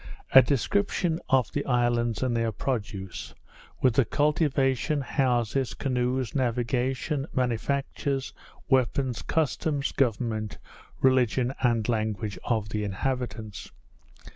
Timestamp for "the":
1.51-1.63, 3.93-4.03, 12.69-12.83